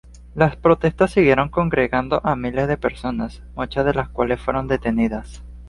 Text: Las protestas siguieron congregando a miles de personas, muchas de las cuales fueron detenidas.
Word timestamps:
Las 0.33 0.55
protestas 0.55 1.11
siguieron 1.11 1.49
congregando 1.49 2.21
a 2.23 2.35
miles 2.35 2.67
de 2.67 2.75
personas, 2.75 3.43
muchas 3.55 3.85
de 3.85 3.93
las 3.93 4.09
cuales 4.09 4.41
fueron 4.41 4.67
detenidas. 4.67 5.43